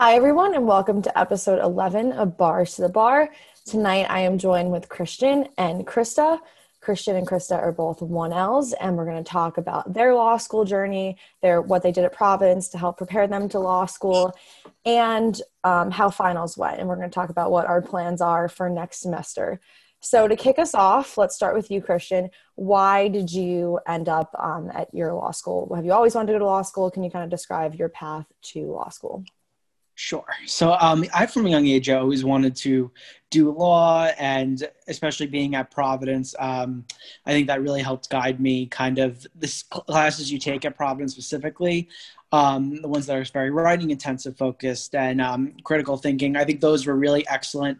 [0.00, 3.30] Hi, everyone, and welcome to episode 11 of Bars to the Bar.
[3.66, 6.38] Tonight, I am joined with Christian and Krista.
[6.80, 10.64] Christian and Krista are both 1Ls, and we're going to talk about their law school
[10.64, 14.32] journey, their what they did at Providence to help prepare them to law school,
[14.84, 16.78] and um, how finals went.
[16.78, 19.58] And we're going to talk about what our plans are for next semester.
[19.98, 22.30] So, to kick us off, let's start with you, Christian.
[22.54, 25.74] Why did you end up um, at your law school?
[25.74, 26.88] Have you always wanted to go to law school?
[26.88, 29.24] Can you kind of describe your path to law school?
[30.00, 30.24] Sure.
[30.46, 32.88] So um, I, from a young age, I always wanted to
[33.30, 36.84] do law, and especially being at Providence, um,
[37.26, 38.66] I think that really helped guide me.
[38.66, 41.88] Kind of the classes you take at Providence specifically,
[42.30, 46.36] um, the ones that are very writing intensive focused and um, critical thinking.
[46.36, 47.78] I think those were really excellent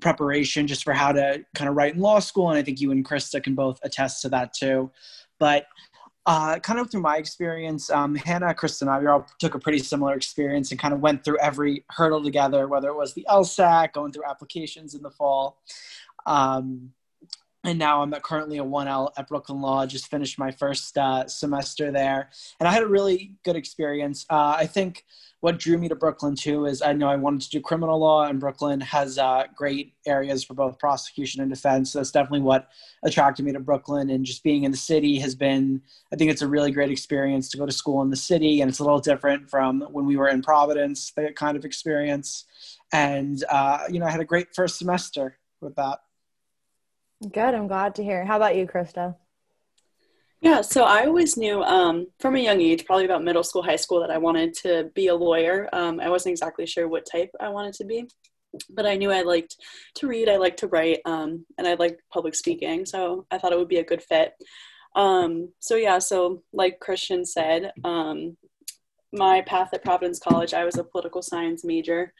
[0.00, 2.90] preparation just for how to kind of write in law school, and I think you
[2.90, 4.90] and Krista can both attest to that too.
[5.38, 5.66] But
[6.26, 9.58] uh, kind of through my experience, um, Hannah, Kristen, and I we all took a
[9.58, 13.26] pretty similar experience and kind of went through every hurdle together, whether it was the
[13.28, 15.58] LSAT, going through applications in the fall.
[16.26, 16.92] Um,
[17.64, 19.86] and now I'm currently a 1L at Brooklyn Law.
[19.86, 24.26] Just finished my first uh, semester there, and I had a really good experience.
[24.28, 25.04] Uh, I think
[25.40, 28.24] what drew me to Brooklyn too is I know I wanted to do criminal law,
[28.24, 31.92] and Brooklyn has uh, great areas for both prosecution and defense.
[31.92, 32.68] So that's definitely what
[33.04, 34.10] attracted me to Brooklyn.
[34.10, 37.48] And just being in the city has been, I think it's a really great experience
[37.50, 40.16] to go to school in the city, and it's a little different from when we
[40.16, 42.44] were in Providence, that kind of experience.
[42.92, 46.00] And uh, you know, I had a great first semester with that.
[47.30, 47.54] Good.
[47.54, 48.24] I'm glad to hear.
[48.24, 49.14] How about you, Krista?
[50.40, 53.76] Yeah, so I always knew um, from a young age, probably about middle school, high
[53.76, 55.68] school, that I wanted to be a lawyer.
[55.72, 58.08] Um, I wasn't exactly sure what type I wanted to be,
[58.68, 59.56] but I knew I liked
[59.96, 62.84] to read, I liked to write, um, and I liked public speaking.
[62.86, 64.32] So I thought it would be a good fit.
[64.96, 68.36] Um, so yeah, so like Christian said, um,
[69.12, 72.12] my path at Providence College, I was a political science major,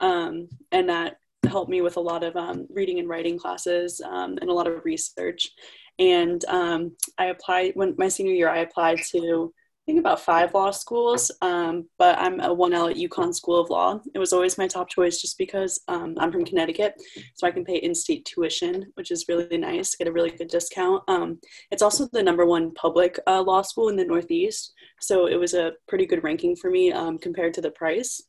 [0.00, 1.16] um, and that
[1.46, 4.66] helped me with a lot of um, reading and writing classes um, and a lot
[4.66, 5.50] of research.
[5.98, 9.52] And um, I applied when my senior year, I applied to
[9.84, 13.68] I think about five law schools, um, but I'm a 1L at UConn School of
[13.68, 14.00] Law.
[14.14, 16.94] It was always my top choice just because um, I'm from Connecticut,
[17.34, 21.02] so I can pay in-state tuition, which is really nice, get a really good discount.
[21.06, 21.38] Um,
[21.70, 24.72] it's also the number one public uh, law school in the Northeast,
[25.02, 26.90] so it was a pretty good ranking for me
[27.20, 28.22] compared to the price.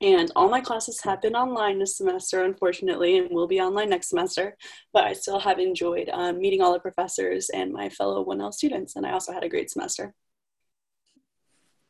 [0.00, 4.08] And all my classes have been online this semester, unfortunately, and will be online next
[4.08, 4.56] semester.
[4.92, 8.94] But I still have enjoyed um, meeting all the professors and my fellow 1L students,
[8.94, 10.14] and I also had a great semester.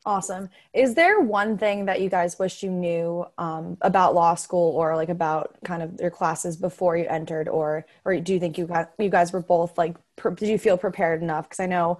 [0.07, 0.49] Awesome.
[0.73, 4.97] Is there one thing that you guys wish you knew um, about law school or
[4.97, 8.67] like about kind of your classes before you entered, or or do you think you
[8.67, 11.47] got you guys were both like pre- did you feel prepared enough?
[11.47, 11.99] Because I know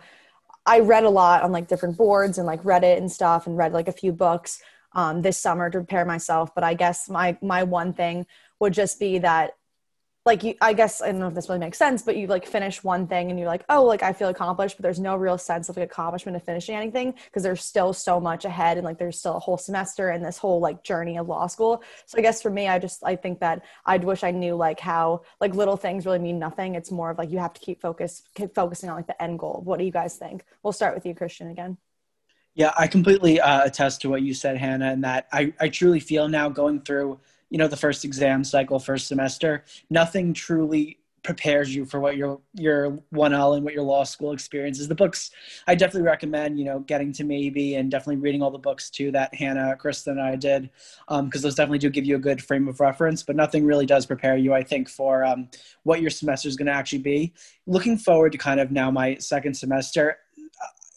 [0.65, 3.75] I read a lot on like different boards and like Reddit and stuff, and read
[3.75, 4.63] like a few books
[4.99, 6.53] um, this summer to prepare myself.
[6.55, 8.27] But I guess my my one thing
[8.59, 9.53] would just be that
[10.27, 12.47] like you i guess i don't know if this really makes sense but you like
[12.47, 15.39] finish one thing and you're like oh like i feel accomplished but there's no real
[15.39, 18.99] sense of like accomplishment of finishing anything because there's still so much ahead and like
[18.99, 21.83] there's still a whole semester and this whole like journey of law school.
[22.05, 24.81] So i guess for me i just i think that i'd wish i knew like
[24.81, 26.75] how like little things really mean nothing.
[26.75, 29.39] It's more of like you have to keep focus keep focusing on like the end
[29.39, 29.63] goal.
[29.65, 30.45] What do you guys think?
[30.63, 31.79] We'll start with you christian again
[32.59, 36.01] yeah, I completely uh, attest to what you said, Hannah, and that I, I truly
[36.01, 37.21] feel now going through,
[37.51, 42.41] you know, the first exam cycle, first semester, nothing truly prepares you for what your
[42.55, 44.89] your 1L and what your law school experience is.
[44.89, 45.31] The books
[45.69, 49.13] I definitely recommend, you know, getting to maybe and definitely reading all the books too
[49.13, 50.69] that Hannah, Kristen, and I did,
[51.09, 53.23] because um, those definitely do give you a good frame of reference.
[53.23, 55.49] But nothing really does prepare you, I think, for um,
[55.85, 57.35] what your semester is going to actually be.
[57.69, 60.19] Looking forward to kind of now my second semester,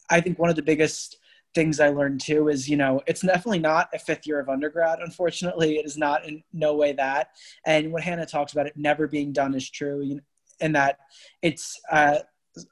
[0.09, 1.17] I think one of the biggest
[1.53, 4.99] things I learned too is, you know, it's definitely not a fifth year of undergrad.
[4.99, 7.31] Unfortunately, it is not in no way that.
[7.65, 10.01] And what Hannah talks about it never being done is true.
[10.01, 10.21] You know,
[10.61, 10.99] and that
[11.41, 12.19] it's uh,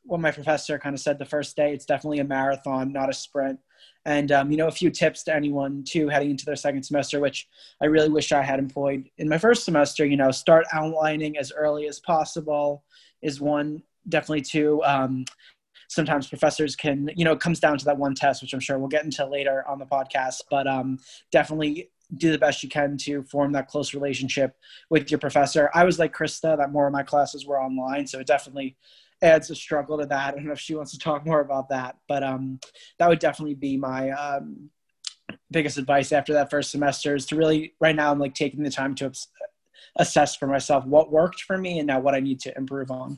[0.03, 1.73] what my professor kind of said the first day.
[1.73, 3.59] It's definitely a marathon, not a sprint.
[4.05, 7.19] And um, you know, a few tips to anyone too heading into their second semester,
[7.19, 7.47] which
[7.81, 10.05] I really wish I had employed in my first semester.
[10.05, 12.83] You know, start outlining as early as possible
[13.21, 13.83] is one.
[14.07, 14.81] Definitely two.
[14.83, 15.25] Um,
[15.89, 18.77] sometimes professors can, you know, it comes down to that one test, which I'm sure
[18.77, 20.99] we'll get into later on the podcast, but um,
[21.31, 24.55] definitely do the best you can to form that close relationship
[24.89, 25.69] with your professor.
[25.73, 28.77] I was like Krista, that more of my classes were online, so it definitely
[29.21, 30.33] adds a struggle to that.
[30.33, 32.59] I don't know if she wants to talk more about that, but um,
[32.99, 34.69] that would definitely be my um,
[35.51, 38.69] biggest advice after that first semester is to really, right now, I'm like taking the
[38.69, 39.11] time to
[39.97, 43.17] assess for myself what worked for me and now what I need to improve on.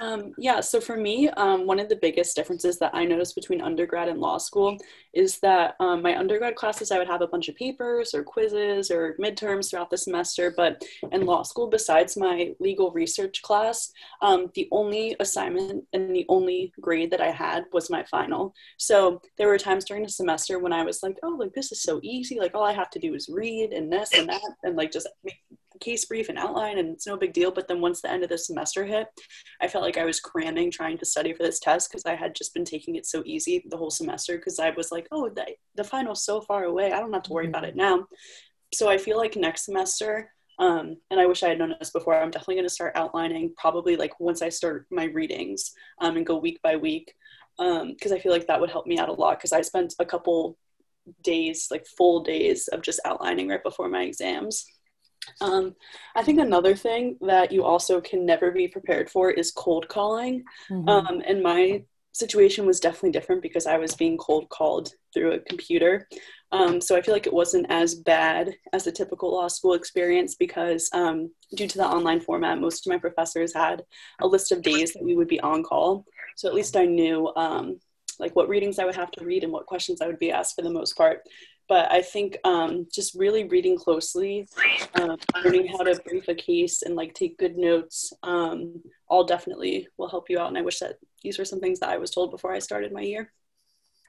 [0.00, 3.60] Um, yeah, so for me, um, one of the biggest differences that I noticed between
[3.60, 4.76] undergrad and law school
[5.12, 8.90] is that um, my undergrad classes, I would have a bunch of papers or quizzes
[8.90, 10.52] or midterms throughout the semester.
[10.56, 10.82] But
[11.12, 16.72] in law school, besides my legal research class, um, the only assignment and the only
[16.80, 18.52] grade that I had was my final.
[18.78, 21.82] So there were times during the semester when I was like, oh, like this is
[21.82, 22.38] so easy.
[22.40, 25.08] Like all I have to do is read and this and that and like just
[25.22, 25.36] make
[25.84, 28.30] case brief and outline and it's no big deal but then once the end of
[28.30, 29.06] the semester hit
[29.60, 32.34] i felt like i was cramming trying to study for this test because i had
[32.34, 35.44] just been taking it so easy the whole semester because i was like oh the,
[35.74, 36.92] the final's so far away.
[36.92, 38.06] I don't have to worry about it now.
[38.72, 42.14] So i feel like next semester um, and i wish i had known this before
[42.14, 46.26] i'm definitely going to start outlining probably like once i start my readings um, and
[46.26, 47.12] go week by week
[47.58, 49.94] because um, i feel like that would help me out a lot because i spent
[49.98, 50.56] a couple
[51.22, 54.64] days like full days of just outlining right before my exams
[55.40, 55.74] um,
[56.14, 60.44] I think another thing that you also can never be prepared for is cold calling.
[60.70, 60.88] Mm-hmm.
[60.88, 65.40] Um, and my situation was definitely different because I was being cold called through a
[65.40, 66.08] computer.
[66.52, 70.36] Um, so I feel like it wasn't as bad as a typical law school experience
[70.36, 73.82] because um, due to the online format, most of my professors had
[74.20, 76.04] a list of days that we would be on call.
[76.36, 77.80] So at least I knew um,
[78.20, 80.54] like what readings I would have to read and what questions I would be asked
[80.54, 81.22] for the most part
[81.68, 84.48] but I think um, just really reading closely,
[84.94, 89.88] uh, learning how to brief a case and like take good notes, um, all definitely
[89.96, 90.48] will help you out.
[90.48, 92.92] And I wish that these were some things that I was told before I started
[92.92, 93.32] my year.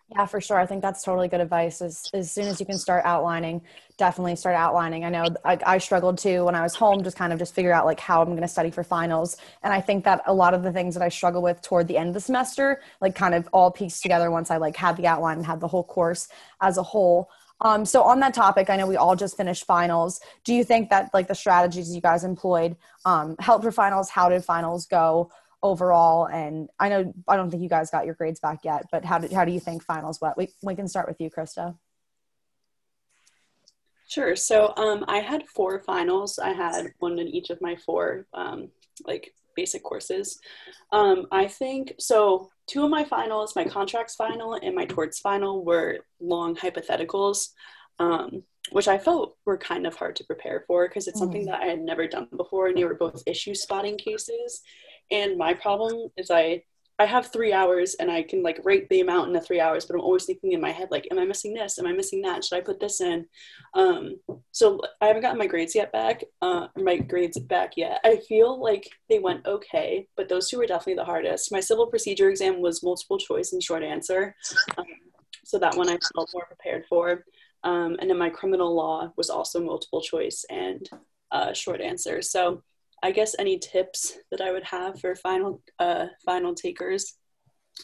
[0.10, 0.60] Yeah, for sure.
[0.60, 1.81] I think that's totally good advice.
[1.81, 3.62] As, as soon as you can start outlining,
[3.98, 5.04] definitely start outlining.
[5.04, 7.72] I know I, I struggled too when I was home, just kind of just figure
[7.72, 9.38] out like how I'm going to study for finals.
[9.63, 11.98] And I think that a lot of the things that I struggle with toward the
[11.98, 15.07] end of the semester, like kind of all pieced together once I like had the
[15.07, 16.28] outline and had the whole course
[16.62, 17.31] as a whole.
[17.62, 20.19] Um, so on that topic, I know we all just finished finals.
[20.44, 22.75] Do you think that like the strategies you guys employed
[23.06, 24.10] um, helped for finals?
[24.10, 25.31] How did finals go
[25.63, 26.25] overall?
[26.28, 29.19] And I know I don't think you guys got your grades back yet, but how
[29.19, 30.38] did how do you think finals went?
[30.38, 31.78] We we can start with you, Krista.
[34.07, 34.36] Sure.
[34.36, 36.38] So um, I had four finals.
[36.38, 38.69] I had one in each of my four um,
[39.06, 40.40] like basic courses.
[40.92, 42.50] Um, I think so.
[42.68, 47.50] Two of my finals, my contracts final and my torts final, were long hypotheticals,
[48.00, 51.48] um, which I felt were kind of hard to prepare for because it's something mm.
[51.48, 54.62] that I had never done before, and they were both issue spotting cases.
[55.12, 56.63] And my problem is I
[56.97, 59.86] I have three hours and I can like rate the amount in the three hours,
[59.86, 61.77] but I'm always thinking in my head, like, am I missing this?
[61.77, 62.44] Am I missing that?
[62.44, 63.25] Should I put this in?
[63.74, 64.15] Um,
[64.51, 68.00] so I haven't gotten my grades yet back, uh, my grades back yet.
[68.06, 71.51] I feel like they went okay, but those two were definitely the hardest.
[71.51, 74.33] My civil procedure exam was multiple choice and short answer.
[74.77, 74.86] Um,
[75.44, 77.25] so that one I felt more prepared for.
[77.63, 80.89] Um, and then my criminal law was also multiple choice and
[81.31, 82.21] uh, short answer.
[82.21, 82.63] So
[83.06, 87.13] I guess any tips that I would have for final uh, final takers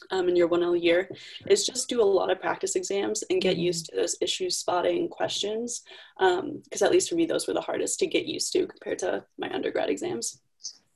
[0.09, 1.07] um, in your one L year
[1.47, 3.65] is just do a lot of practice exams and get mm-hmm.
[3.65, 5.83] used to those issue spotting questions.
[6.17, 8.97] Because um, at least for me, those were the hardest to get used to compared
[8.99, 10.41] to my undergrad exams.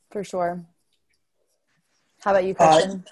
[0.09, 0.65] For sure.
[2.21, 3.05] How about you, Christian?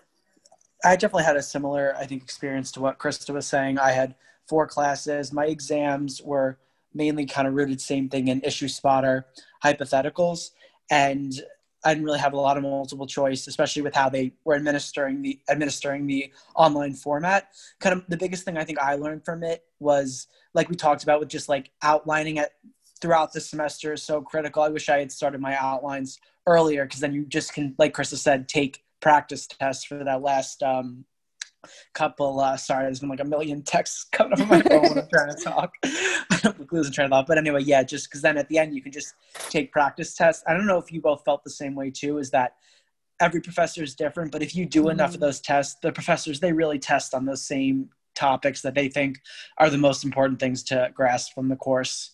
[0.84, 3.78] Uh, I definitely had a similar, I think, experience to what Krista was saying.
[3.78, 4.16] I had
[4.48, 5.32] four classes.
[5.32, 6.58] My exams were
[6.92, 9.28] mainly kind of rooted same thing in issue spotter
[9.64, 10.50] hypotheticals
[10.94, 11.34] and
[11.84, 15.22] I didn't really have a lot of multiple choice, especially with how they were administering
[15.22, 17.50] the administering the online format.
[17.80, 21.04] Kind of the biggest thing I think I learned from it was like we talked
[21.04, 22.52] about with just like outlining it
[23.02, 24.62] throughout the semester is so critical.
[24.62, 28.16] I wish I had started my outlines earlier because then you just can, like Krista
[28.16, 31.04] said, take practice tests for that last um,
[31.94, 34.98] couple uh sorry there's been like a million texts coming up on my phone when
[34.98, 35.74] i'm trying to talk
[36.44, 38.82] I'm losing train of thought but anyway yeah just because then at the end you
[38.82, 39.14] can just
[39.50, 42.32] take practice tests i don't know if you both felt the same way too is
[42.32, 42.56] that
[43.20, 44.92] every professor is different but if you do mm-hmm.
[44.92, 45.26] enough of mm-hmm.
[45.26, 49.20] those tests the professors they really test on those same topics that they think
[49.58, 52.12] are the most important things to grasp from the course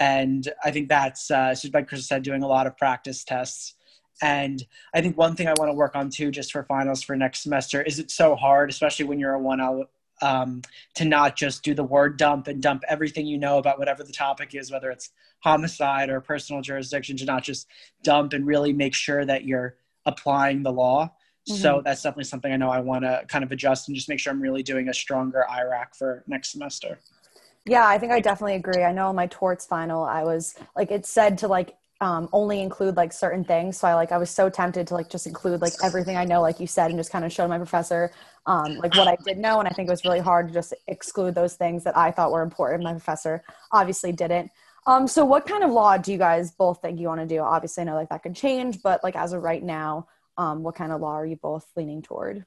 [0.00, 3.74] and i think that's uh, just like chris said doing a lot of practice tests
[4.22, 7.16] and I think one thing I want to work on too, just for finals for
[7.16, 9.84] next semester, is it's so hard, especially when you're a 1L,
[10.22, 10.62] um,
[10.94, 14.12] to not just do the word dump and dump everything you know about whatever the
[14.12, 17.66] topic is, whether it's homicide or personal jurisdiction, to not just
[18.02, 21.10] dump and really make sure that you're applying the law.
[21.48, 21.60] Mm-hmm.
[21.60, 24.18] So that's definitely something I know I want to kind of adjust and just make
[24.18, 26.98] sure I'm really doing a stronger IRAC for next semester.
[27.66, 28.82] Yeah, I think I definitely agree.
[28.82, 32.96] I know my torts final, I was like, it said to like um, only include
[32.96, 33.78] like certain things.
[33.78, 36.40] So I like I was so tempted to like just include like everything I know,
[36.40, 38.10] like you said, and just kind of show my professor
[38.46, 39.58] um, like what I did know.
[39.58, 42.32] And I think it was really hard to just exclude those things that I thought
[42.32, 42.82] were important.
[42.82, 44.50] My professor obviously didn't.
[44.86, 47.40] Um, so what kind of law do you guys both think you want to do?
[47.40, 50.74] Obviously, I know like that could change, but like as of right now, um, what
[50.74, 52.44] kind of law are you both leaning toward?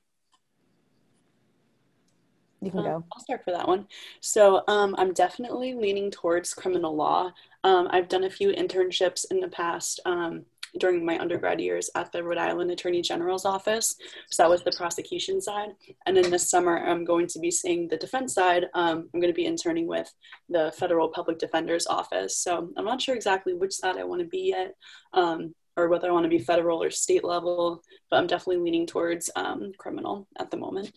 [2.62, 3.04] You can Uh, go.
[3.14, 3.88] I'll start for that one.
[4.22, 7.32] So um, I'm definitely leaning towards criminal law.
[7.64, 10.46] Um, I've done a few internships in the past um,
[10.80, 13.96] during my undergrad years at the Rhode Island Attorney General's office.
[14.30, 15.70] So that was the prosecution side.
[16.06, 18.66] And then this summer, I'm going to be seeing the defense side.
[18.74, 20.12] Um, I'm going to be interning with
[20.50, 22.38] the Federal Public Defender's office.
[22.38, 24.76] So I'm not sure exactly which side I want to be yet.
[25.14, 28.88] Um, or whether I want to be federal or state level, but I'm definitely leaning
[28.88, 30.92] towards um, criminal at the moment.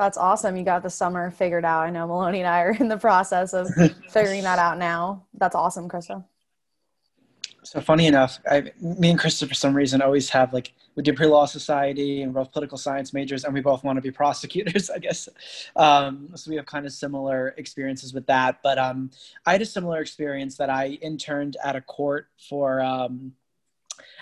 [0.00, 0.56] That's awesome.
[0.56, 1.82] You got the summer figured out.
[1.82, 3.68] I know Maloney and I are in the process of
[4.08, 5.26] figuring that out now.
[5.34, 6.24] That's awesome, Krista.
[7.64, 11.16] So funny enough, I, me and Krista for some reason always have like we did
[11.16, 15.00] pre-law society and both political science majors, and we both want to be prosecutors, I
[15.00, 15.28] guess.
[15.76, 18.60] Um, so we have kind of similar experiences with that.
[18.62, 19.10] But um,
[19.44, 23.34] I had a similar experience that I interned at a court for um,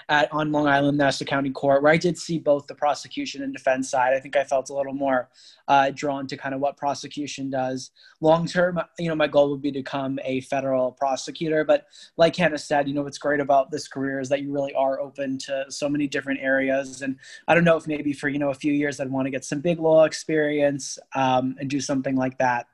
[0.08, 3.52] at on Long Island Nassau County Court, where I did see both the prosecution and
[3.52, 4.14] defense side.
[4.14, 5.28] I think I felt a little more
[5.68, 7.90] uh, drawn to kind of what prosecution does.
[8.20, 11.64] Long term, you know, my goal would be to become a federal prosecutor.
[11.64, 14.74] But like Hannah said, you know, what's great about this career is that you really
[14.74, 17.02] are open to so many different areas.
[17.02, 17.16] And
[17.46, 19.44] I don't know if maybe for you know a few years I'd want to get
[19.44, 22.66] some big law experience um, and do something like that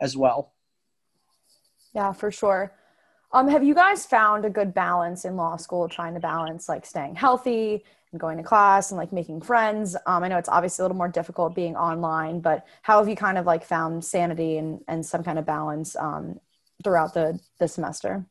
[0.00, 0.52] as well.
[1.94, 2.72] Yeah, for sure.
[3.32, 6.86] Um, have you guys found a good balance in law school trying to balance like
[6.86, 9.96] staying healthy and going to class and like making friends?
[10.06, 13.16] Um, I know it's obviously a little more difficult being online, but how have you
[13.16, 16.40] kind of like found sanity and, and some kind of balance um,
[16.84, 18.24] throughout the, the semester?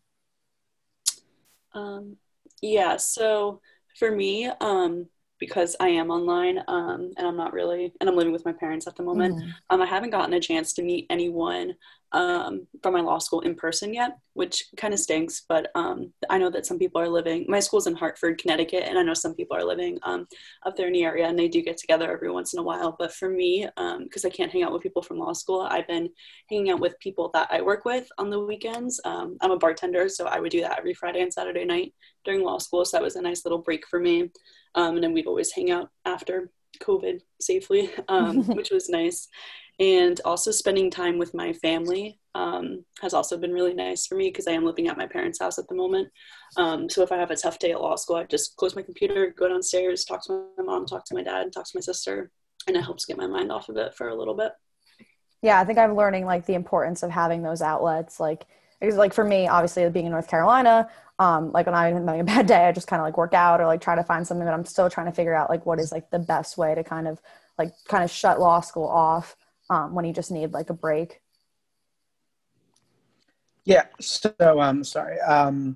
[1.74, 2.18] Um,
[2.62, 3.62] yeah, so
[3.98, 5.08] for me, um,
[5.40, 8.88] because I am online um, and I'm not really, and I'm living with my parents
[8.88, 9.56] at the moment, Mhm.
[9.70, 11.74] um, I haven't gotten a chance to meet anyone
[12.16, 15.44] um, from my law school in person yet, which kind of stinks.
[15.48, 18.98] But um, I know that some people are living, my school's in Hartford, Connecticut, and
[18.98, 20.26] I know some people are living um,
[20.66, 22.96] up there in the area and they do get together every once in a while.
[22.98, 23.68] But for me,
[24.00, 26.10] because I can't hang out with people from law school, I've been
[26.50, 29.02] hanging out with people that I work with on the weekends.
[29.04, 31.94] Um, I'm a bartender, so I would do that every Friday and Saturday night
[32.24, 32.86] during law school.
[32.86, 34.32] So that was a nice little break for me.
[34.76, 39.28] Um, and then we'd always hang out after COVID safely, um, which was nice.
[39.80, 44.30] And also spending time with my family um, has also been really nice for me
[44.30, 46.10] because I am living at my parents' house at the moment.
[46.56, 48.82] Um, so if I have a tough day at law school, I just close my
[48.82, 52.32] computer, go downstairs, talk to my mom, talk to my dad, talk to my sister,
[52.68, 54.54] and it helps get my mind off of it for a little bit.
[55.42, 58.20] Yeah, I think I'm learning like the importance of having those outlets.
[58.20, 58.46] Like,
[58.80, 62.24] because like for me, obviously being in North Carolina, um, like when I'm having a
[62.36, 64.46] bad day, I just kind of like work out or like try to find something.
[64.46, 66.84] But I'm still trying to figure out like what is like the best way to
[66.84, 67.22] kind of
[67.58, 69.36] like kind of shut law school off
[69.70, 71.22] um, when you just need like a break.
[73.64, 73.86] Yeah.
[74.00, 75.20] So, um, sorry.
[75.22, 75.76] Um,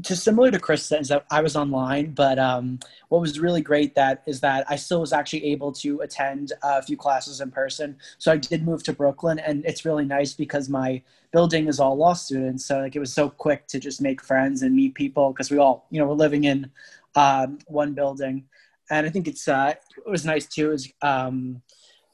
[0.00, 2.78] just similar to Chris says that I was online, but um,
[3.08, 6.80] what was really great that is that I still was actually able to attend a
[6.80, 7.96] few classes in person.
[8.18, 11.96] So I did move to Brooklyn, and it's really nice because my building is all
[11.96, 12.66] law students.
[12.66, 15.58] So like it was so quick to just make friends and meet people because we
[15.58, 16.70] all, you know, we're living in
[17.16, 18.44] um, one building,
[18.90, 19.74] and I think it's uh,
[20.06, 20.70] it was nice too.
[20.70, 21.62] Is um,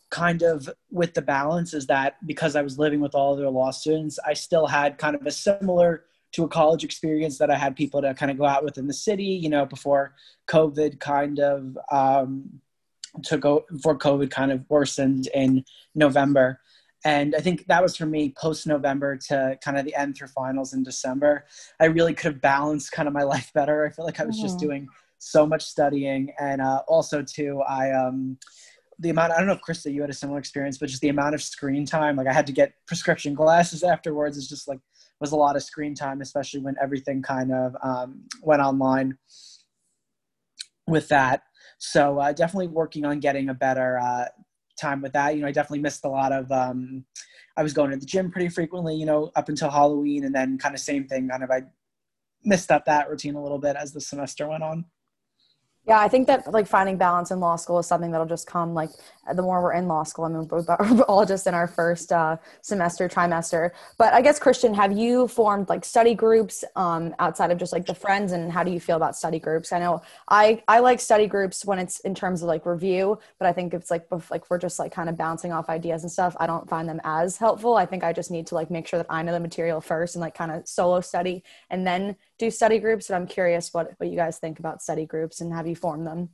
[0.09, 3.71] kind of with the balance is that because I was living with all other law
[3.71, 7.77] students, I still had kind of a similar to a college experience that I had
[7.77, 10.15] people to kind of go out with in the city, you know, before
[10.49, 12.61] COVID kind of um,
[13.25, 15.65] to go before COVID kind of worsened in
[15.95, 16.61] November.
[17.05, 20.29] And I think that was for me post November to kind of the end through
[20.29, 21.47] finals in December.
[21.79, 23.87] I really could have balanced kind of my life better.
[23.87, 24.61] I feel like I was just Mhm.
[24.61, 26.33] doing so much studying.
[26.39, 28.39] And uh, also, too, I, um,
[28.99, 31.11] the amount, I don't know if Krista, you had a similar experience, but just the
[31.11, 34.37] amount of screen time, like I had to get prescription glasses afterwards.
[34.37, 34.81] is just like,
[35.21, 39.17] was a lot of screen time, especially when everything kind of um, went online
[40.87, 41.43] with that.
[41.79, 44.27] So uh, definitely working on getting a better uh,
[44.81, 45.35] time with that.
[45.35, 46.51] You know, I definitely missed a lot of.
[46.51, 47.05] Um,
[47.57, 50.59] I was going to the gym pretty frequently, you know, up until Halloween, and then
[50.59, 51.29] kind of same thing.
[51.29, 51.63] Kind of I
[52.45, 54.85] missed up that routine a little bit as the semester went on.
[55.87, 58.75] Yeah, I think that like finding balance in law school is something that'll just come
[58.75, 58.91] like
[59.35, 60.25] the more we're in law school.
[60.25, 63.71] I mean, we're all just in our first uh, semester, trimester.
[63.99, 67.87] But I guess Christian, have you formed like study groups um, outside of just like
[67.87, 69.73] the friends, and how do you feel about study groups?
[69.73, 73.47] I know I I like study groups when it's in terms of like review, but
[73.47, 76.37] I think it's like like we're just like kind of bouncing off ideas and stuff.
[76.39, 77.77] I don't find them as helpful.
[77.77, 80.15] I think I just need to like make sure that I know the material first
[80.15, 83.09] and like kind of solo study and then do study groups.
[83.09, 86.07] But I'm curious what what you guys think about study groups and have you formed
[86.07, 86.31] them?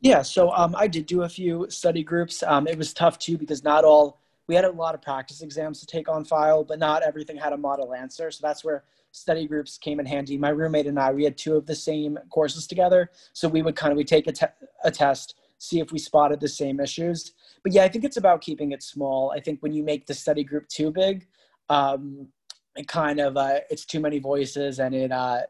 [0.00, 2.42] Yeah, so um, I did do a few study groups.
[2.42, 5.80] Um, it was tough too because not all we had a lot of practice exams
[5.80, 8.30] to take on file, but not everything had a model answer.
[8.30, 10.38] So that's where study groups came in handy.
[10.38, 13.10] My roommate and I, we had two of the same courses together.
[13.34, 14.46] So we would kind of, we take a, te-
[14.84, 17.32] a test, see if we spotted the same issues.
[17.62, 19.32] But yeah, I think it's about keeping it small.
[19.36, 21.26] I think when you make the study group too big,
[21.68, 22.28] um,
[22.74, 25.42] it kind of, uh, it's too many voices and it, uh,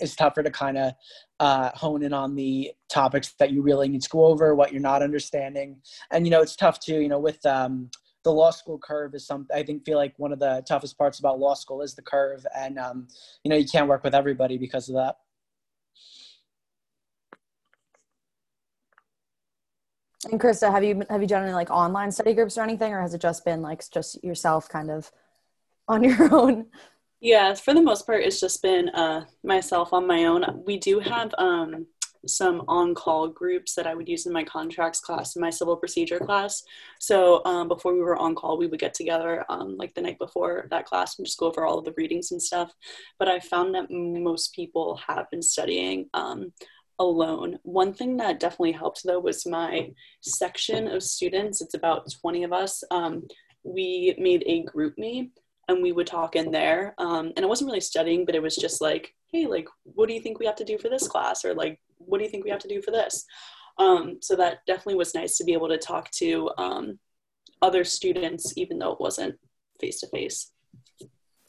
[0.00, 0.92] is tougher to kind of
[1.40, 4.80] uh, hone in on the topics that you really need to go over, what you're
[4.80, 5.76] not understanding.
[6.10, 7.90] And, you know, it's tough too, you know, with um,
[8.24, 11.18] the law school curve is something I think feel like one of the toughest parts
[11.18, 12.44] about law school is the curve.
[12.56, 13.08] And, um,
[13.44, 15.16] you know, you can't work with everybody because of that.
[20.30, 23.00] And Krista, have you have you done any like online study groups or anything, or
[23.00, 25.12] has it just been like just yourself kind of
[25.86, 26.66] on your own?
[27.24, 30.44] Yeah, for the most part, it's just been uh, myself on my own.
[30.66, 31.86] We do have um,
[32.26, 36.18] some on-call groups that I would use in my contracts class and my civil procedure
[36.18, 36.62] class.
[37.00, 40.18] So um, before we were on call, we would get together um, like the night
[40.18, 42.70] before that class and just go over all of the readings and stuff.
[43.18, 46.52] But I found that most people have been studying um,
[46.98, 47.58] alone.
[47.62, 51.62] One thing that definitely helped though was my section of students.
[51.62, 52.84] It's about 20 of us.
[52.90, 53.22] Um,
[53.62, 55.30] we made a GroupMe
[55.68, 56.94] and we would talk in there.
[56.98, 60.14] Um, and I wasn't really studying, but it was just like, hey, like, what do
[60.14, 61.44] you think we have to do for this class?
[61.44, 63.24] Or like, what do you think we have to do for this?
[63.78, 66.98] Um, so that definitely was nice to be able to talk to um,
[67.62, 69.36] other students, even though it wasn't
[69.80, 70.52] face to face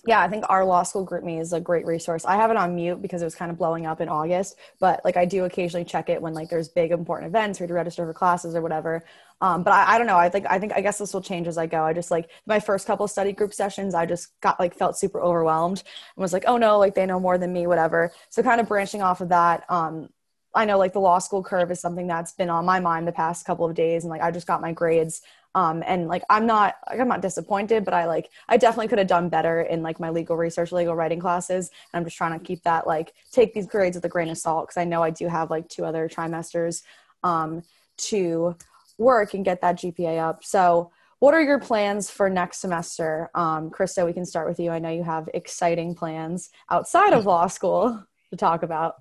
[0.07, 2.25] yeah, I think our law school GroupMe is a great resource.
[2.25, 5.01] I have it on mute because it was kind of blowing up in August, but
[5.03, 8.05] like I do occasionally check it when like there's big important events or to register
[8.05, 9.03] for classes or whatever.
[9.41, 10.17] Um, but I, I don't know.
[10.17, 11.83] I think I think I guess this will change as I go.
[11.83, 15.21] I just like my first couple study group sessions, I just got like felt super
[15.21, 15.83] overwhelmed
[16.15, 18.11] and was like, oh no, like they know more than me, whatever.
[18.29, 20.09] So kind of branching off of that, um,
[20.53, 23.11] I know like the law school curve is something that's been on my mind the
[23.11, 25.21] past couple of days, and like I just got my grades
[25.55, 28.99] um, and like i'm not like, i'm not disappointed but i like i definitely could
[28.99, 31.71] have done better in like my legal research legal writing classes.
[31.91, 34.37] And i'm just trying to keep that like take these grades with a grain of
[34.37, 36.83] salt because i know i do have like two other trimesters
[37.23, 37.63] um,
[37.97, 38.55] to
[38.97, 40.43] work and get that gpa up.
[40.43, 43.29] So what are your plans for next semester?
[43.35, 44.71] Um, krista we can start with you.
[44.71, 48.95] I know you have exciting plans outside of law school to talk about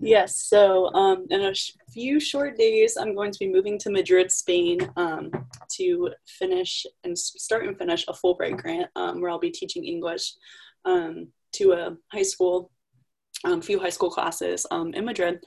[0.00, 3.90] Yes, so um, in a sh- few short days, I'm going to be moving to
[3.90, 5.30] Madrid, Spain um,
[5.72, 10.34] to finish and start and finish a Fulbright grant um, where I'll be teaching English
[10.86, 12.70] um, to a high school,
[13.44, 15.40] a um, few high school classes um, in Madrid.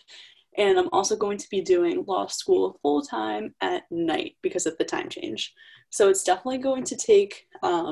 [0.55, 4.77] And I'm also going to be doing law school full time at night because of
[4.77, 5.51] the time change.
[5.89, 7.91] So it's definitely going to take a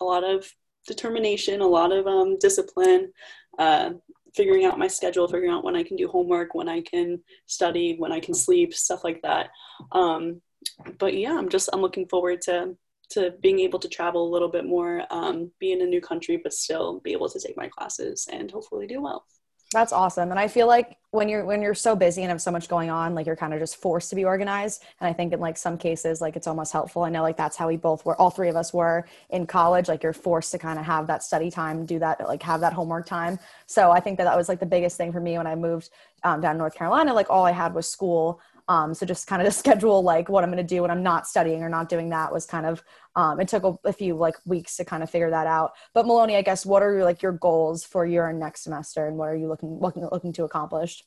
[0.00, 0.50] lot of
[0.88, 3.12] determination, a lot of discipline.
[3.56, 3.90] Uh,
[4.34, 7.96] figuring out my schedule, figuring out when I can do homework, when I can study,
[7.98, 9.50] when I can sleep, stuff like that.
[9.92, 10.40] Um,
[10.98, 12.76] but yeah, I'm just I'm looking forward to
[13.10, 16.40] to being able to travel a little bit more, um, be in a new country,
[16.42, 19.26] but still be able to take my classes and hopefully do well.
[19.72, 20.30] That's awesome.
[20.30, 22.90] And I feel like when you're when you're so busy and have so much going
[22.90, 24.82] on, like you're kind of just forced to be organized.
[25.00, 27.02] And I think in like some cases, like it's almost helpful.
[27.02, 29.88] I know like that's how we both were all three of us were in college.
[29.88, 32.72] Like you're forced to kind of have that study time, do that, like have that
[32.72, 33.38] homework time.
[33.66, 35.90] So I think that that was like the biggest thing for me when I moved
[36.24, 37.12] um, down North Carolina.
[37.12, 38.40] Like all I had was school
[38.72, 41.02] um, so just kind of to schedule like what I'm going to do when I'm
[41.02, 42.82] not studying or not doing that was kind of
[43.14, 45.72] um, it took a, a, few like weeks to kind of figure that out.
[45.92, 49.18] But Maloney, I guess what are your, like your goals for your next semester and
[49.18, 51.04] what are you looking looking looking to accomplish?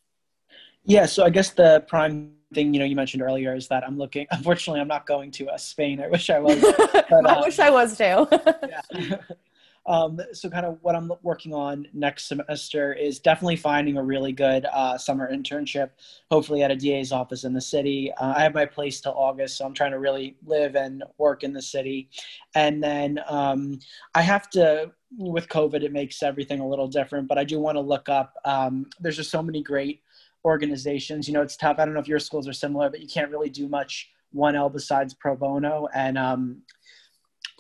[0.83, 3.97] Yeah, so I guess the prime thing you know you mentioned earlier is that I'm
[3.97, 4.27] looking.
[4.31, 5.99] Unfortunately, I'm not going to uh, Spain.
[5.99, 6.61] I wish I was.
[6.93, 8.27] But, I um, wish I was too.
[8.69, 9.17] yeah.
[9.87, 14.31] Um, so kind of what I'm working on next semester is definitely finding a really
[14.31, 15.91] good uh, summer internship,
[16.31, 18.11] hopefully at a DA's office in the city.
[18.13, 21.43] Uh, I have my place till August, so I'm trying to really live and work
[21.43, 22.09] in the city.
[22.55, 23.79] And then um,
[24.15, 27.75] I have to, with COVID, it makes everything a little different, but I do want
[27.75, 30.01] to look up, um, there's just so many great
[30.43, 31.27] organizations.
[31.27, 31.77] You know, it's tough.
[31.79, 34.71] I don't know if your schools are similar, but you can't really do much 1L
[34.71, 35.87] besides pro bono.
[35.93, 36.61] And um,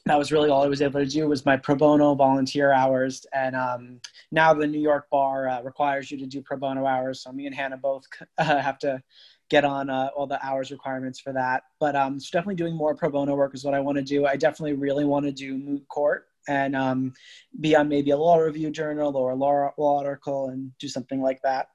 [0.05, 3.25] that was really all I was able to do was my pro bono volunteer hours.
[3.33, 3.99] And um,
[4.31, 7.23] now the New York bar uh, requires you to do pro bono hours.
[7.23, 8.05] So me and Hannah both
[8.37, 9.01] uh, have to
[9.49, 11.63] get on uh, all the hours requirements for that.
[11.79, 14.25] But um, so definitely doing more pro bono work is what I want to do.
[14.27, 17.13] I definitely really want to do moot court and um,
[17.59, 21.21] be on maybe a law review journal or a law, law article and do something
[21.21, 21.69] like that.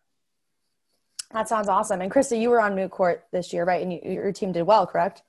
[1.33, 2.01] That sounds awesome.
[2.01, 3.83] And Krista, you were on moot court this year, right?
[3.83, 5.23] And you, your team did well, correct?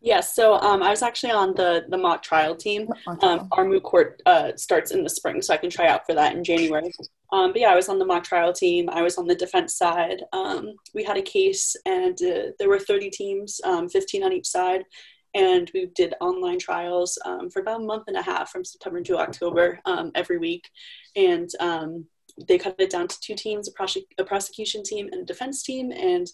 [0.00, 2.88] Yes, so um, I was actually on the the mock trial team.
[3.20, 6.14] Um, our moot court uh, starts in the spring, so I can try out for
[6.14, 6.92] that in January.
[7.32, 8.88] Um, but yeah, I was on the mock trial team.
[8.88, 10.22] I was on the defense side.
[10.32, 14.46] Um, we had a case, and uh, there were 30 teams, um, 15 on each
[14.46, 14.84] side,
[15.34, 19.02] and we did online trials um, for about a month and a half from September
[19.02, 20.70] to October um, every week.
[21.16, 22.06] And um,
[22.46, 25.62] they cut it down to two teams a, prosec- a, prosecution team and a defense
[25.62, 25.92] team.
[25.92, 26.26] And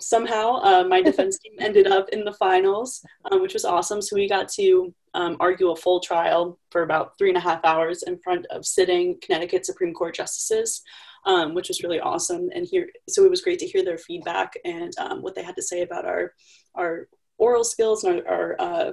[0.00, 4.02] somehow uh, my defense team ended up in the finals, um, which was awesome.
[4.02, 7.64] So we got to um, argue a full trial for about three and a half
[7.64, 10.82] hours in front of sitting Connecticut Supreme Court justices.
[11.24, 12.50] Um, which was really awesome.
[12.52, 15.54] And here, so it was great to hear their feedback and um, what they had
[15.54, 16.32] to say about our
[16.74, 17.06] our
[17.38, 18.90] oral skills and our, our uh,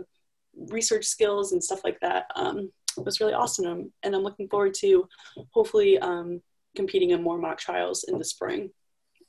[0.68, 2.26] research skills and stuff like that.
[2.36, 3.92] Um, it was really awesome.
[4.04, 5.08] And I'm looking forward to
[5.54, 6.42] hopefully um,
[6.76, 8.72] competing in more mock trials in the spring.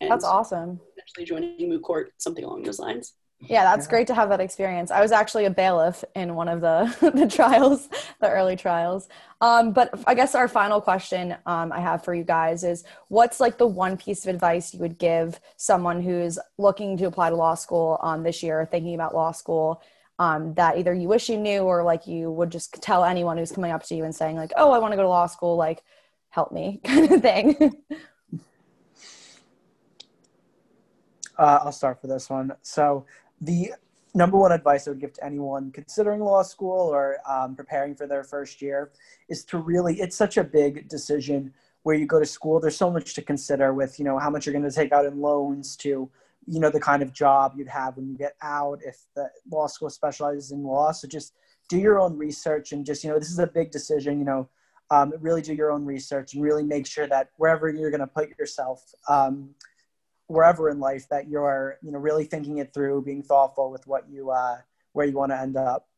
[0.01, 0.81] And That's awesome.
[0.99, 3.15] Actually joining moot court, something along those lines.
[3.43, 4.91] Yeah, that's great to have that experience.
[4.91, 7.89] I was actually a bailiff in one of the the trials,
[8.21, 9.09] the early trials.
[9.41, 13.41] Um, but I guess our final question um, I have for you guys is, what's
[13.41, 17.37] like the one piece of advice you would give someone who's looking to apply to
[17.37, 19.83] law school um, this year, or thinking about law school,
[20.19, 23.53] um, that either you wish you knew or like you would just tell anyone who's
[23.53, 25.57] coming up to you and saying like, "Oh, I want to go to law school,"
[25.57, 25.83] like,
[26.29, 27.73] help me, kind of thing.
[31.41, 32.53] Uh, I'll start for this one.
[32.61, 33.07] So
[33.41, 33.73] the
[34.15, 38.07] number one advice I would give to anyone considering law school or um, preparing for
[38.07, 38.91] their first year
[39.31, 42.61] is to really, it's such a big decision where you go to school.
[42.61, 45.07] There's so much to consider with, you know, how much you're going to take out
[45.07, 46.11] in loans to,
[46.47, 49.67] you know, the kind of job you'd have when you get out if the law
[49.67, 50.93] school specializes in law.
[50.93, 51.33] So just
[51.71, 54.47] do your own research and just, you know, this is a big decision, you know,
[54.91, 58.07] um, really do your own research and really make sure that wherever you're going to
[58.07, 59.55] put yourself, um,
[60.31, 64.09] wherever in life that you're you know really thinking it through being thoughtful with what
[64.09, 64.57] you uh
[64.93, 65.89] where you want to end up.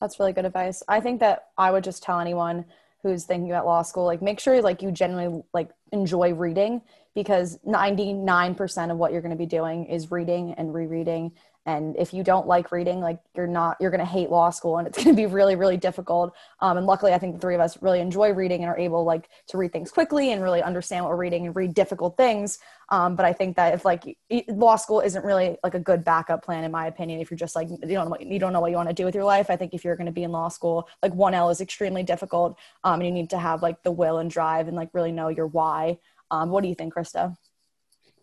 [0.00, 0.82] That's really good advice.
[0.88, 2.64] I think that i would just tell anyone
[3.02, 6.82] who's thinking about law school like make sure like you genuinely like enjoy reading
[7.14, 11.32] because 99% of what you're going to be doing is reading and rereading
[11.66, 14.78] and if you don't like reading like you're not you're going to hate law school
[14.78, 16.34] and it's going to be really really difficult.
[16.60, 19.04] Um, and luckily i think the three of us really enjoy reading and are able
[19.04, 22.58] like to read things quickly and really understand what we're reading and read difficult things.
[22.90, 24.16] Um, but i think that if like
[24.48, 27.54] law school isn't really like a good backup plan in my opinion if you're just
[27.54, 29.24] like you don't know what, you don't know what you want to do with your
[29.24, 32.02] life i think if you're going to be in law school like 1l is extremely
[32.02, 32.58] difficult.
[32.84, 35.28] Um, and you need to have like the will and drive and like really know
[35.28, 35.98] your why.
[36.30, 37.36] Um, what do you think krista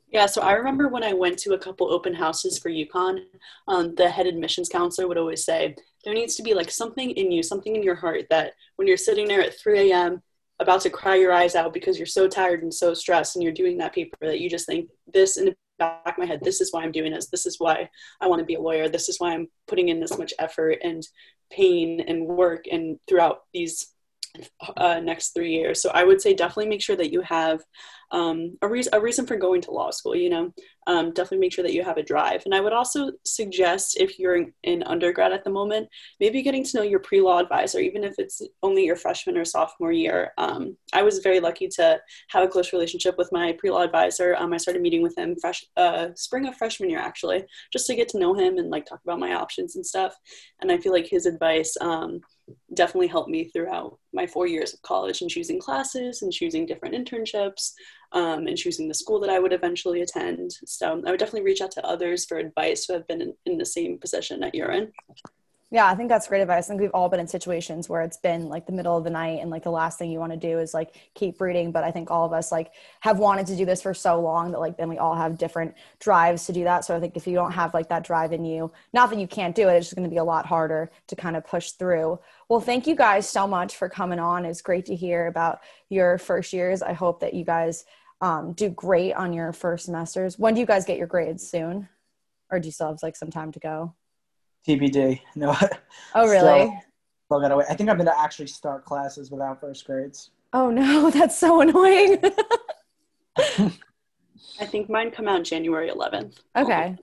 [0.10, 3.26] yeah, so I remember when I went to a couple open houses for UConn,
[3.67, 7.32] um, the head admissions counselor would always say, there needs to be like something in
[7.32, 10.22] you, something in your heart that when you're sitting there at 3 a.m.,
[10.60, 13.54] about to cry your eyes out because you're so tired and so stressed and you're
[13.54, 16.62] doing that paper that you just think this in the back of my head, this
[16.62, 17.28] is why I'm doing this.
[17.28, 17.88] This is why
[18.20, 18.89] I want to be a lawyer.
[18.89, 21.08] This is why I'm putting in this much effort and
[21.52, 23.93] pain and work and throughout these
[24.76, 25.82] uh, next three years.
[25.82, 27.62] So I would say definitely make sure that you have
[28.12, 30.15] um, a, reason a reason for going to law school.
[30.15, 30.54] You know,
[30.88, 32.43] um, definitely make sure that you have a drive.
[32.46, 35.89] And I would also suggest if you're in, undergrad at the moment,
[36.20, 39.91] maybe getting to know your pre-law advisor, even if it's only your freshman or sophomore
[39.91, 40.32] year.
[40.38, 44.36] Um, I was very lucky to have a close relationship with my pre-law advisor.
[44.38, 47.96] Um, I started meeting with him fresh uh, spring of freshman year actually, just to
[47.96, 50.15] get to know him and like talk about my options and stuff.
[50.62, 52.22] And I feel like his advice um,
[52.74, 56.96] definitely helped me throughout my four years of college and choosing classes and choosing different
[56.96, 57.74] internships
[58.14, 60.52] um, and choosing the school that I would eventually attend.
[60.66, 63.58] So I would definitely reach out to others for advice who have been in, in
[63.58, 64.92] the same position that you're in.
[65.69, 66.65] Yeah, I think that's great advice.
[66.65, 69.10] I think we've all been in situations where it's been like the middle of the
[69.10, 71.73] night and like the last thing you want to do is like keep reading.
[71.73, 74.51] But I think all of us like have wanted to do this for so long
[74.51, 76.86] that like then we all have different drives to do that.
[76.86, 79.27] So I think if you don't have like that drive in you, not that you
[79.27, 81.71] can't do it, it's just going to be a lot harder to kind of push
[81.71, 82.17] through.
[82.47, 84.45] Well, thank you guys so much for coming on.
[84.45, 86.82] It's great to hear about your first years.
[86.82, 87.84] I hope that you guys
[88.21, 90.39] um, do great on your first semesters.
[90.39, 91.89] When do you guys get your grades soon?
[92.49, 93.97] Or do you still have like some time to go?
[94.67, 95.21] TBD.
[95.36, 95.56] No.
[96.15, 96.39] Oh, really?
[96.39, 96.80] Still,
[97.25, 97.67] still gotta wait.
[97.69, 100.32] I think I'm gonna actually start classes without first grades.
[100.53, 102.19] Oh no, that's so annoying.
[104.60, 106.38] I think mine come out January 11th.
[106.56, 106.97] Okay.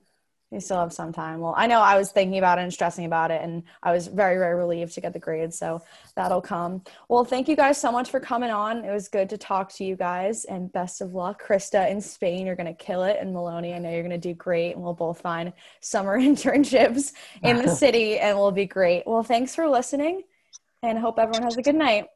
[0.55, 1.41] You still have some time.
[1.41, 4.07] Well, I know I was thinking about it and stressing about it, and I was
[4.07, 5.59] very, very relieved to get the grades.
[5.59, 5.83] So
[6.15, 6.83] that'll come.
[7.09, 8.85] Well, thank you guys so much for coming on.
[8.85, 11.43] It was good to talk to you guys, and best of luck.
[11.45, 13.19] Krista in Spain, you're going to kill it.
[13.21, 17.13] And Maloney, I know you're going to do great, and we'll both find summer internships
[17.43, 19.03] in the city, and we'll be great.
[19.07, 20.23] Well, thanks for listening,
[20.83, 22.07] and hope everyone has a good night.